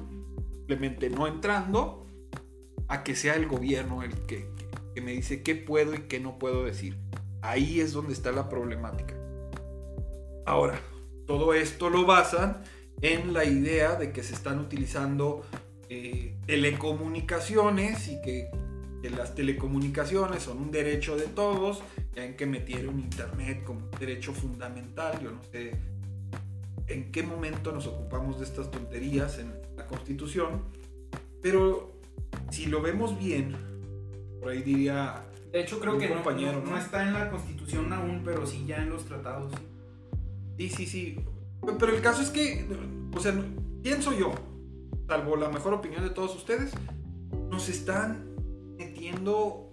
[0.52, 2.08] simplemente no entrando,
[2.88, 4.50] a que sea el gobierno el que,
[4.96, 6.98] que me dice qué puedo y qué no puedo decir.
[7.42, 9.19] Ahí es donde está la problemática.
[10.50, 10.80] Ahora,
[11.28, 12.64] todo esto lo basan
[13.04, 15.46] en la idea de que se están utilizando
[15.90, 18.50] eh, telecomunicaciones y que,
[19.16, 21.84] las telecomunicaciones son un derecho de todos,
[22.16, 25.76] ya en que metieron Internet como un derecho fundamental, yo no sé
[26.88, 30.64] en qué momento nos ocupamos de estas tonterías en la Constitución,
[31.44, 31.94] pero
[32.50, 33.56] si lo vemos bien,
[34.40, 35.28] por ahí diría...
[35.52, 38.90] De hecho creo que compañero, no, está en la Constitución aún, pero sí ya en
[38.90, 39.54] los tratados.
[40.60, 41.20] Sí, sí, sí.
[41.80, 42.68] Pero el caso es que,
[43.16, 43.34] o sea,
[43.82, 44.34] pienso yo,
[45.08, 46.74] salvo la mejor opinión de todos ustedes,
[47.50, 48.36] nos están
[48.78, 49.70] metiendo,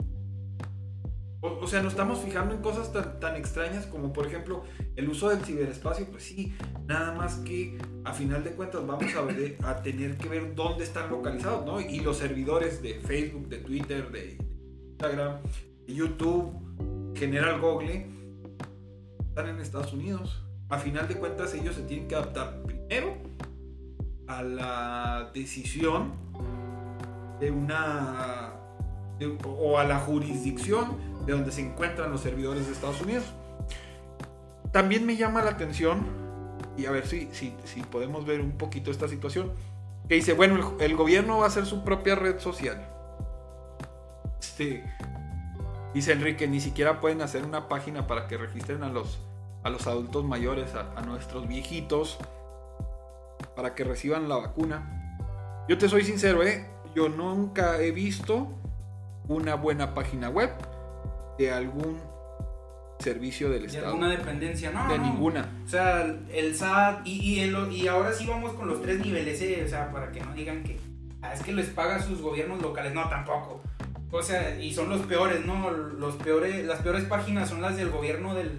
[1.41, 4.63] o, sea, nos estamos fijando en cosas tan, extrañas como por ejemplo
[4.95, 6.55] el uso del ciberespacio, pues sí,
[6.87, 11.11] nada más que a final de cuentas vamos a, a tener que ver dónde están
[11.11, 11.81] localizados, ¿no?
[11.81, 14.39] Y los servidores de Facebook, de Twitter, de
[14.91, 15.39] Instagram,
[15.85, 18.07] de YouTube, General Google,
[19.29, 23.17] están en Estados Unidos a final de cuentas ellos se tienen que adaptar primero
[24.27, 26.15] a la decisión
[27.41, 28.53] de una
[29.45, 33.25] o a la jurisdicción de donde se encuentran los servidores de Estados Unidos.
[34.73, 36.07] También me llama la atención,
[36.77, 37.55] y a ver si, si,
[37.91, 39.53] podemos ver un poquito esta situación,
[40.09, 42.87] que dice, bueno, el, el, gobierno va a hacer su propia red social.
[44.39, 44.85] Este,
[45.95, 49.19] dice Enrique, ni siquiera pueden hacer una página para que registren a los
[49.67, 52.19] a los adultos mayores, a, nuestros viejitos,
[53.57, 55.67] para que reciban la vacuna.
[55.69, 56.71] Yo te soy sincero, ¿eh?
[56.95, 58.47] yo nunca he visto
[59.27, 60.53] una buena página web
[61.37, 61.99] de algún
[63.01, 63.87] servicio del Estado.
[63.87, 64.89] De alguna dependencia, no.
[64.89, 65.51] De ninguna.
[65.67, 69.65] O sea, el SAT, y, y, ahora sí vamos con los tres niveles, ¿eh?
[69.67, 70.79] o sea, para que no digan que
[71.23, 72.95] ah, es que les paga sus gobiernos locales.
[72.95, 73.63] No, tampoco.
[74.13, 75.71] O sea, y son los peores, ¿no?
[75.73, 78.57] Los peores, las peores páginas son las del gobierno del,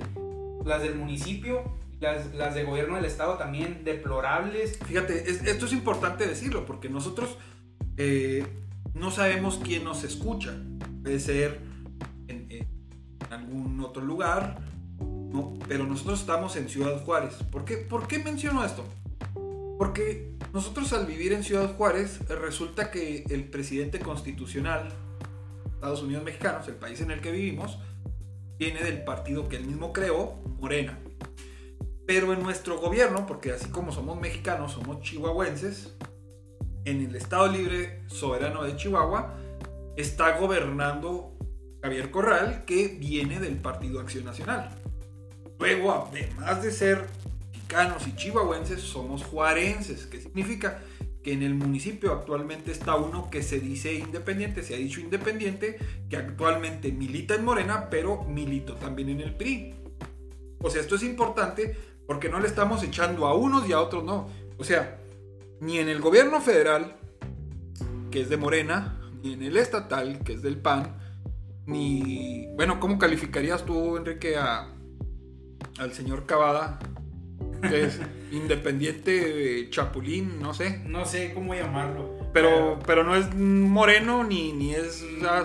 [0.67, 1.63] las del municipio,
[1.99, 4.77] las, de gobierno del estado también deplorables.
[4.86, 7.38] Fíjate, esto es importante decirlo porque nosotros
[7.97, 8.45] eh,
[8.93, 10.56] no sabemos quién nos escucha.
[11.01, 11.60] Puede ser
[12.27, 12.67] en,
[13.30, 14.60] algún otro lugar,
[15.67, 17.36] pero nosotros estamos en Ciudad Juárez.
[17.51, 18.86] ¿Por qué, ¿Por qué menciono esto?
[19.77, 24.89] Porque nosotros al vivir en Ciudad Juárez resulta que el presidente constitucional,
[25.73, 27.77] Estados Unidos mexicanos, el país en el que vivimos,
[28.58, 31.00] viene del partido que él mismo creó, Morena.
[32.06, 35.93] Pero en nuestro gobierno, porque así como somos mexicanos, somos chihuahuenses,
[36.86, 39.36] en el Estado Libre Soberano de Chihuahua
[39.98, 41.38] está gobernando
[41.82, 44.70] Javier Corral, que viene del Partido Acción Nacional.
[45.60, 47.08] Luego, además de ser
[47.52, 50.80] mexicanos y chihuahuenses, somos juarenses, que significa
[51.32, 55.78] en el municipio actualmente está uno que se dice independiente, se ha dicho independiente,
[56.10, 59.76] que actualmente milita en Morena, pero militó también en el PRI.
[60.60, 64.04] O sea, esto es importante porque no le estamos echando a unos y a otros
[64.04, 64.30] no.
[64.58, 65.00] O sea,
[65.60, 66.96] ni en el gobierno federal,
[68.12, 70.98] que es de Morena, ni en el estatal, que es del PAN,
[71.66, 72.48] ni...
[72.56, 74.74] Bueno, ¿cómo calificarías tú, Enrique, a,
[75.78, 76.96] al señor Cavada que
[77.63, 78.00] es
[78.32, 80.82] independiente chapulín, no sé.
[80.86, 82.17] No sé cómo llamarlo.
[82.34, 85.04] Pero, pero no es moreno ni, ni es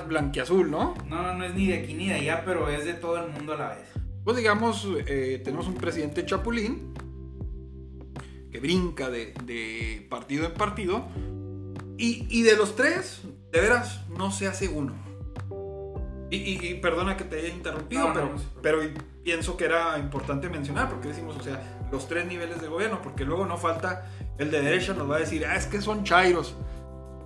[0.09, 0.95] blanquiazul, ¿no?
[1.09, 3.55] No, no es ni de aquí ni de allá, pero es de todo el mundo
[3.55, 3.93] a la vez.
[4.25, 6.95] Pues digamos, eh, tenemos un presidente chapulín
[8.53, 11.07] que brinca de, partido en partido.
[11.99, 13.23] Y, de los tres,
[13.53, 14.93] de veras, no se hace uno.
[16.35, 18.31] Y, perdona que te haya interrumpido, pero,
[18.63, 18.79] pero
[19.23, 23.27] pienso que era importante mencionar, porque decimos, o sea, los tres niveles de gobierno, porque
[23.27, 24.07] luego no falta
[24.39, 26.55] el de derecha nos va a decir, ah, es que son chairos.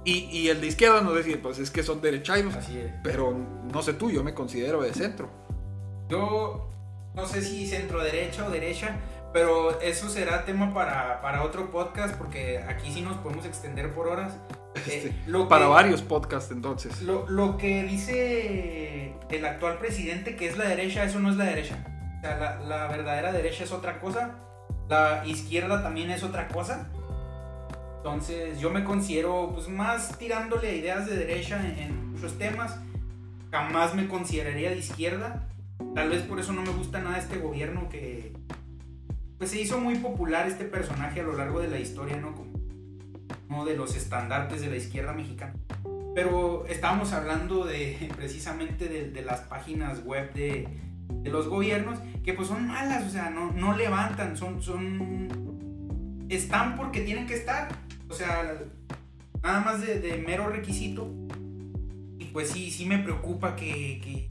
[0.04, 2.54] Y, y el de izquierda nos va a decir, pues es que son derechairos.
[2.56, 2.92] Así es.
[3.04, 3.36] Pero
[3.72, 5.28] no sé tú, yo me considero de centro.
[6.08, 6.70] Yo
[7.14, 8.96] no sé si centro derecha o derecha,
[9.32, 14.08] Pero eso será tema para, para otro podcast porque aquí sí nos podemos extender por
[14.08, 14.32] horas.
[14.76, 17.02] Este, Eh, lo para que- varios podcasts entonces.
[17.02, 21.44] Lo, lo que dice el actual presidente que es la derecha, eso no es la
[21.44, 21.76] derecha.
[22.18, 24.36] O sea, la, la verdadera derecha es otra cosa.
[24.88, 26.88] La izquierda también es otra cosa.
[27.98, 32.76] Entonces yo me considero pues más tirándole a ideas de derecha en, en muchos temas.
[33.50, 35.48] Jamás me consideraría de izquierda.
[35.94, 38.32] Tal vez por eso no me gusta nada este gobierno que
[39.38, 42.34] pues se hizo muy popular este personaje a lo largo de la historia, ¿no?
[42.34, 42.55] Como
[43.48, 45.54] uno de los estandartes de la izquierda mexicana.
[46.14, 50.68] Pero estábamos hablando de precisamente de, las páginas web de,
[51.22, 56.26] de los gobiernos que pues son malas, o sea, no, no levantan, son, son...
[56.28, 57.68] Están porque tienen que estar,
[58.08, 58.60] o sea,
[59.42, 61.08] nada más de, de mero requisito.
[62.18, 64.28] Y pues sí, sí me preocupa que, que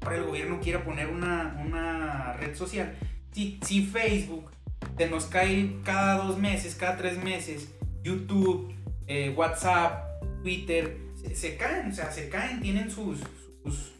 [0.00, 2.96] ahora el gobierno quiera poner una, una red social.
[3.32, 4.50] Si, si Facebook
[4.96, 7.72] se nos cae cada dos meses, cada tres meses,
[8.08, 8.74] YouTube,
[9.06, 13.20] eh, WhatsApp, Twitter, se, se caen, o sea, se caen, tienen sus,
[13.64, 13.92] sus,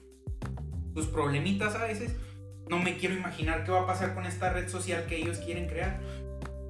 [0.94, 2.12] sus problemitas a veces.
[2.68, 5.66] No me quiero imaginar qué va a pasar con esta red social que ellos quieren
[5.66, 6.00] crear.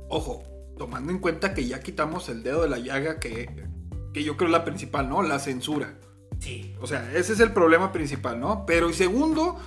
[0.08, 0.44] Ojo,
[0.76, 3.50] tomando en cuenta que ya quitamos el dedo de la llaga que,
[4.12, 5.22] que yo creo es la principal, ¿no?
[5.22, 5.98] La censura.
[6.38, 8.64] Sí, O sea, ese es el problema principal, ¿no?
[8.64, 9.58] Pero y segundo,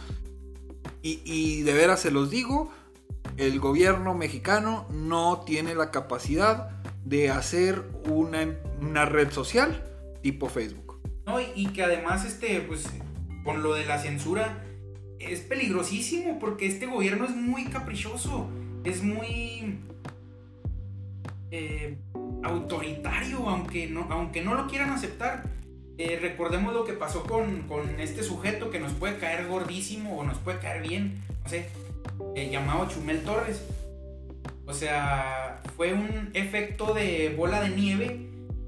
[1.01, 2.71] y, y de veras se los digo,
[3.36, 9.83] el gobierno mexicano no tiene la capacidad de hacer una, una red social
[10.21, 11.01] tipo Facebook.
[11.25, 11.39] ¿no?
[11.39, 12.87] Y, que además, este, pues,
[13.43, 14.63] con lo de la censura,
[15.19, 18.49] es peligrosísimo porque este gobierno es muy caprichoso,
[18.83, 19.79] es muy
[21.51, 21.97] eh,
[22.43, 25.43] autoritario, aunque no, aunque no lo quieran aceptar.
[25.97, 30.23] Eh, recordemos lo que pasó con, con este sujeto que nos puede caer gordísimo o
[30.23, 31.69] nos puede caer bien, no sé,
[32.35, 33.61] eh, llamado Chumel Torres.
[34.65, 38.27] O sea, fue un efecto de bola de nieve.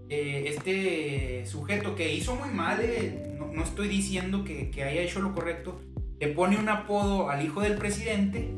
[0.10, 5.02] eh, este sujeto que hizo muy mal, eh, no, no estoy diciendo que, que haya
[5.02, 5.82] hecho lo correcto,
[6.20, 8.54] le pone un apodo al hijo del presidente.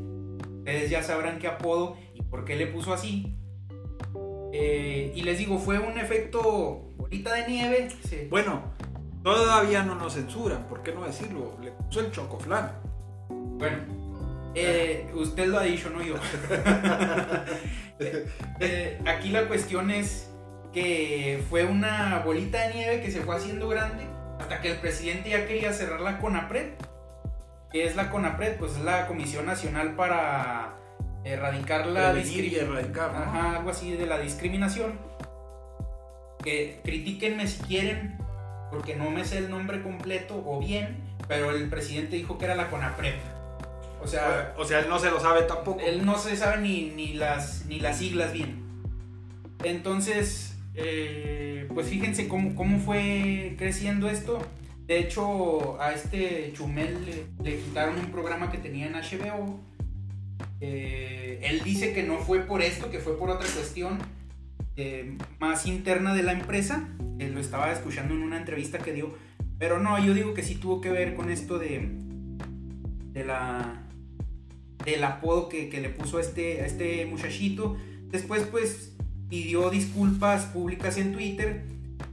[0.58, 3.36] Ustedes ya sabrán qué apodo y por qué le puso así.
[4.52, 7.88] Eh, y les digo, fue un efecto bolita de nieve.
[8.28, 8.72] Bueno,
[9.22, 11.56] todavía no nos censuran, ¿por qué no decirlo?
[11.62, 12.72] Le puso el chocoflan.
[13.30, 13.78] Bueno,
[14.56, 16.14] eh, usted lo ha dicho, no yo.
[17.98, 18.26] Eh,
[18.60, 20.30] eh, aquí la cuestión es
[20.70, 24.04] que fue una bolita de nieve que se fue haciendo grande
[24.38, 26.74] hasta que el presidente ya quería cerrar la CONAPRED.
[27.72, 28.58] ¿Qué es la CONAPRED?
[28.58, 30.76] Pues es la Comisión Nacional para
[31.24, 32.92] erradicar la discriminación.
[33.14, 33.56] ¿no?
[33.56, 34.98] Algo así de la discriminación.
[36.44, 38.18] Que critíquenme si quieren,
[38.70, 42.54] porque no me sé el nombre completo o bien, pero el presidente dijo que era
[42.54, 43.35] la CONAPRED.
[44.06, 45.80] O sea, O sea, él no se lo sabe tampoco.
[45.80, 48.62] él no se sabe ni, ni, las, ni las siglas bien.
[49.64, 54.40] Entonces, eh, pues fíjense cómo, cómo fue creciendo esto.
[54.86, 59.58] De hecho, a este Chumel le, le quitaron un programa que tenía en HBO.
[60.60, 63.98] Eh, él dice que no fue por esto, que fue por otra cuestión
[64.76, 66.88] eh, más interna de la empresa.
[67.18, 69.16] Él lo estaba escuchando en una entrevista que dio.
[69.58, 71.90] Pero no, yo digo que sí tuvo que ver con esto de,
[73.12, 73.85] de la,
[74.86, 77.76] del apodo que, que le puso a este, a este muchachito.
[78.10, 78.96] Después, pues,
[79.28, 81.64] pidió disculpas públicas en Twitter.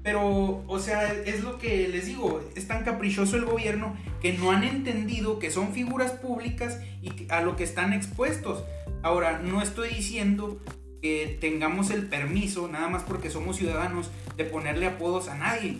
[0.01, 4.51] Pero, o sea, es lo que les digo, es tan caprichoso el gobierno que no
[4.51, 8.63] han entendido que son figuras públicas y a lo que están expuestos.
[9.01, 10.59] Ahora, no estoy diciendo
[11.01, 15.77] que tengamos el permiso, nada más porque somos ciudadanos, de ponerle apodos a nadie.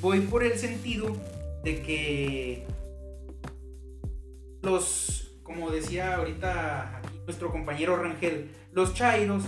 [0.00, 1.16] Voy por el sentido
[1.64, 2.66] de que
[4.62, 5.19] los,
[5.50, 9.42] como decía ahorita aquí nuestro compañero Rangel, los chairos,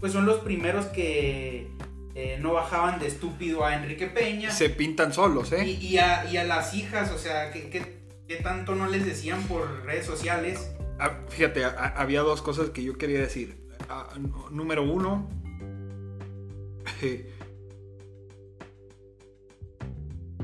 [0.00, 1.68] pues son los primeros que
[2.16, 4.50] eh, no bajaban de estúpido a Enrique Peña.
[4.50, 5.64] Se pintan solos, ¿eh?
[5.66, 9.06] Y, y a, y a las hijas, o sea, ¿qué, qué, qué tanto no les
[9.06, 10.72] decían por redes sociales?
[10.98, 13.56] Ah, fíjate, a- a- había dos cosas que yo quería decir.
[13.88, 14.08] Ah,
[14.50, 15.28] número uno,
[17.02, 17.32] eh,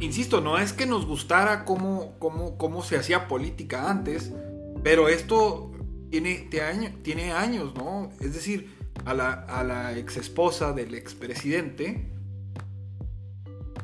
[0.00, 4.32] insisto, no es que nos gustara cómo, cómo, cómo se hacía política antes,
[4.82, 5.72] pero esto
[6.10, 6.48] tiene,
[7.02, 8.10] tiene años, ¿no?
[8.20, 12.10] Es decir, a la, a la ex esposa del expresidente,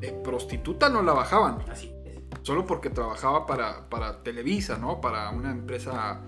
[0.01, 2.21] de prostituta no la bajaban Así es.
[2.43, 5.01] solo porque trabajaba para, para Televisa, ¿no?
[5.01, 6.21] Para una empresa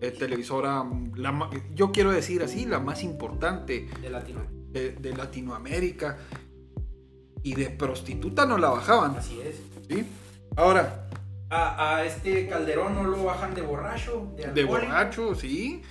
[0.00, 0.84] eh, televisora,
[1.16, 4.70] la yo quiero decir así, la más importante De Latinoamérica.
[4.70, 6.18] de, de Latinoamérica.
[7.42, 9.56] Y de prostituta no la bajaban, Así es.
[9.88, 10.04] ¿sí?
[10.56, 11.08] Ahora,
[11.50, 15.82] A, a este Calderón no lo bajan de borracho, de de borracho, sí.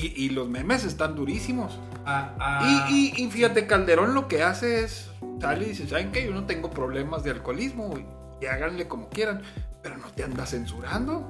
[0.00, 1.80] Y, los memes están durísimos.
[2.06, 2.88] Ah, ah.
[2.88, 6.24] y, y, fíjate, Calderón lo que hace es, sale y dice, ¿saben qué?
[6.24, 7.98] Yo no tengo problemas de alcoholismo,
[8.40, 9.42] y háganle como quieran,
[9.82, 11.28] pero no te andas censurando.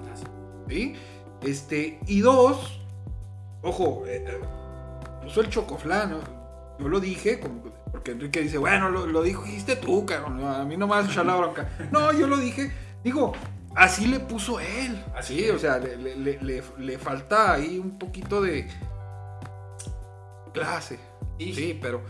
[0.68, 0.97] ¿Sí?
[1.43, 2.81] Este, y dos,
[3.62, 4.41] ojo, eh, eh
[5.22, 6.18] puso el chocoflán,
[6.79, 7.41] yo lo dije,
[7.91, 11.11] porque Enrique dice, bueno, lo, dijo, dijiste tú, cabrón, a mí no me vas a
[11.11, 11.68] echar la bronca.
[11.93, 12.72] No, yo lo dije,
[13.05, 13.33] digo,
[13.75, 15.03] así le puso él.
[15.14, 18.69] Así, o sea, le, falta ahí un poquito de
[20.53, 20.99] clase.
[21.39, 21.79] Sí.
[21.81, 22.03] pero,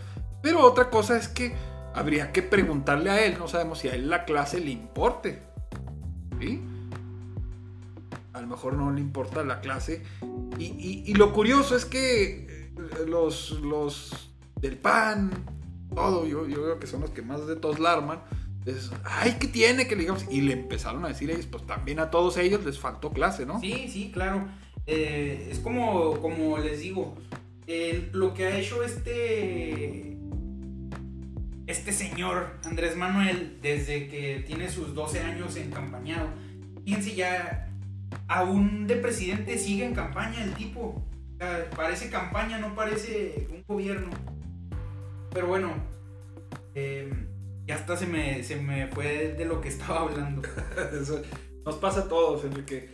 [0.43, 1.55] pero otra cosa es que
[1.95, 5.43] habría que preguntarle a él, no sabemos si a él la clase le importe.
[6.41, 6.63] ¿Sí?
[8.33, 10.03] A lo mejor no le importa la clase.
[10.59, 14.31] Y, lo curioso es que eh, los, los
[14.61, 15.31] del PAN,
[15.95, 18.21] todo, yo, yo veo que son los que más de todos la arman
[19.05, 19.87] ay, ¿qué tiene?
[19.87, 20.27] Que le digamos.
[20.31, 23.61] Y le empezaron a decir ellos, pues también a todos ellos les faltó clase, ¿no?
[23.61, 24.47] Sí, sí, claro.
[24.87, 27.17] Eh, es como, como les digo,
[28.13, 30.17] lo que ha hecho este.
[31.67, 36.31] Este señor, Andrés Manuel, desde que tiene sus 12 años en campañado,
[36.83, 37.69] fíjense ya,
[38.27, 41.05] aún de presidente sigue en campaña el tipo.
[41.77, 44.09] parece campaña, no parece un gobierno.
[45.31, 45.75] Pero bueno,
[46.75, 47.28] eh,
[47.69, 50.43] ya hasta se me, se me fue de lo que estaba hablando.
[51.65, 52.89] nos pasa a todos, Enrique.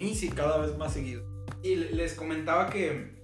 [0.00, 1.22] Y sí, cada vez más seguido.
[1.62, 3.22] Y les comentaba que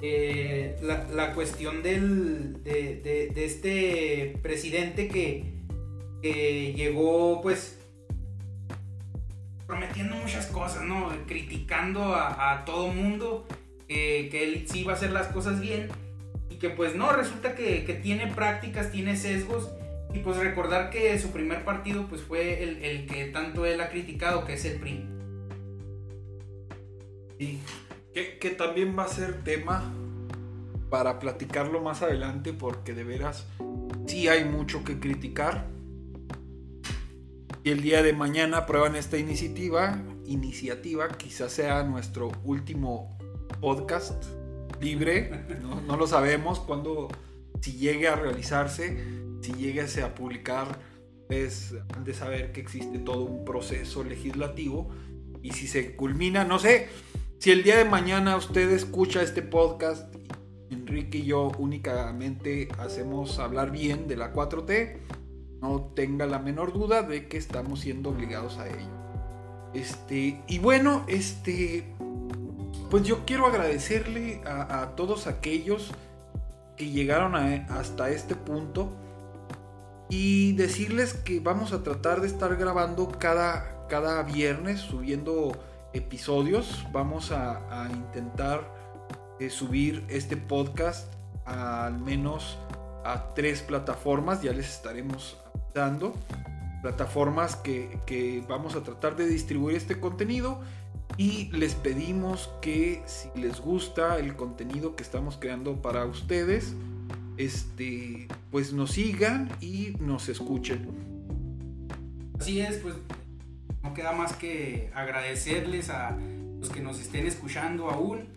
[0.00, 5.54] eh, la, cuestión del, de, este presidente que,
[6.22, 7.78] llegó pues
[9.64, 11.08] prometiendo muchas cosas, ¿no?
[11.28, 13.46] Criticando a, a todo mundo,
[13.86, 15.88] que él sí iba a hacer las cosas bien
[16.70, 19.70] pues no, resulta que, tiene prácticas, tiene sesgos
[20.12, 24.44] y pues recordar que su primer partido pues fue el, que tanto él ha criticado,
[24.44, 25.08] que es el PRI.
[27.38, 27.58] Y
[28.40, 29.92] que, también va a ser tema
[30.88, 33.46] para platicarlo más adelante porque de veras
[34.06, 35.66] sí hay mucho que criticar.
[37.62, 43.18] Y el día de mañana aprueban esta iniciativa, iniciativa, quizás sea nuestro último
[43.60, 44.24] podcast
[44.80, 45.30] libre,
[45.86, 47.08] no, lo sabemos cuando,
[47.60, 49.04] si llegue a realizarse,
[49.40, 50.78] si llegue a publicar,
[51.28, 54.90] es han de saber que existe todo un proceso legislativo
[55.42, 56.88] y si se culmina, no sé,
[57.38, 60.14] si el día de mañana usted escucha este podcast,
[60.70, 64.98] Enrique y yo únicamente hacemos hablar bien de la 4T,
[65.60, 68.90] no tenga la menor duda de que estamos siendo obligados a ello.
[69.74, 71.94] Este, y bueno, este,
[72.90, 75.92] pues yo quiero agradecerle a, todos aquellos
[76.76, 78.92] que llegaron hasta este punto
[80.08, 85.52] y decirles que vamos a tratar de estar grabando cada, cada viernes, subiendo
[85.94, 86.86] episodios.
[86.92, 88.72] Vamos a, intentar
[89.40, 91.12] eh, subir este podcast
[91.44, 92.58] al menos
[93.04, 95.38] a tres plataformas, ya les estaremos
[95.74, 96.12] dando.
[96.82, 100.60] Plataformas que vamos a tratar de distribuir este contenido
[101.18, 106.74] y les pedimos que si les gusta el contenido que estamos creando para ustedes,
[107.36, 110.88] este, pues nos sigan y nos escuchen.
[112.38, 112.94] Así es, pues
[113.82, 116.16] no queda más que agradecerles a
[116.60, 118.28] los que nos estén escuchando aún.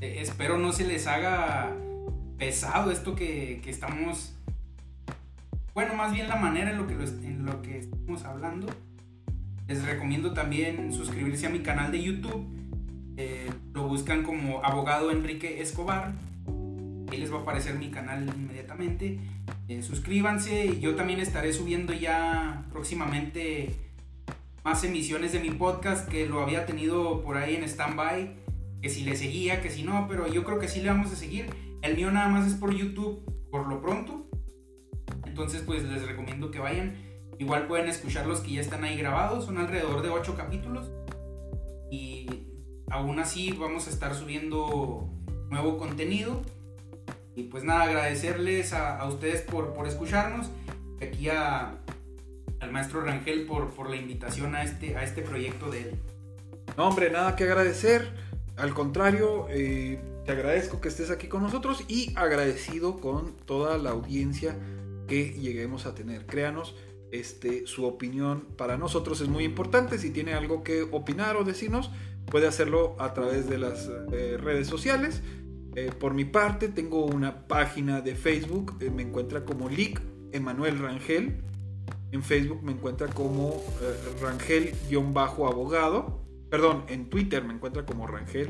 [0.00, 1.72] Eh, espero no se les haga
[2.36, 4.34] pesado esto que, estamos,
[5.72, 8.66] bueno, más bien la manera en lo que, en lo que estamos hablando.
[9.66, 12.46] Les recomiendo también suscribirse a mi canal de YouTube.
[13.16, 16.12] Eh, lo buscan como abogado Enrique Escobar.
[17.10, 19.18] Ahí les va a aparecer mi canal inmediatamente.
[19.68, 20.78] Eh, suscríbanse.
[20.80, 23.74] Yo también estaré subiendo ya próximamente
[24.64, 28.36] más emisiones de mi podcast que lo había tenido por ahí en stand-by.
[28.82, 31.16] Que si le seguía, que si no, pero yo creo que sí le vamos a
[31.16, 31.46] seguir.
[31.80, 34.28] El mío nada más es por YouTube por lo pronto.
[35.26, 36.96] Entonces pues les recomiendo que vayan.
[37.38, 40.90] Igual pueden escuchar los que ya están ahí grabados, son alrededor de 8 capítulos.
[41.90, 42.48] Y
[42.90, 45.10] aún así vamos a estar subiendo
[45.50, 46.42] nuevo contenido.
[47.36, 50.50] Y pues nada, agradecerles a, ustedes por, por escucharnos.
[51.02, 51.78] Aquí a,
[52.60, 55.98] al maestro Rangel por, por la invitación a este, a este proyecto de él.
[56.76, 58.12] No, hombre, nada que agradecer.
[58.56, 63.90] Al contrario, eh, te agradezco que estés aquí con nosotros y agradecido con toda la
[63.90, 64.56] audiencia
[65.06, 66.26] que lleguemos a tener.
[66.26, 66.74] Créanos,
[67.14, 69.98] este, su opinión para nosotros es muy importante.
[69.98, 71.92] Si tiene algo que opinar o decirnos,
[72.26, 75.22] puede hacerlo a través de las eh, redes sociales.
[75.76, 80.02] Eh, por mi parte, tengo una página de Facebook, eh, me encuentra como Lick
[80.32, 81.44] Emanuel Rangel.
[82.10, 83.62] En Facebook me encuentra como
[84.20, 86.24] Rangel-abogado.
[86.50, 88.48] Perdón, en Twitter me encuentra como Rangel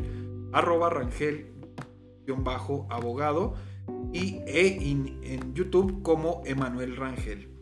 [0.53, 3.55] arroba rangel-abogado
[4.13, 7.54] y e en YouTube como Emanuel Rangel.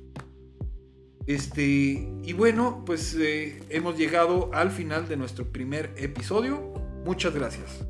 [1.27, 6.73] Este, y bueno, pues eh, hemos llegado al final de nuestro primer episodio.
[7.05, 7.85] Muchas gracias.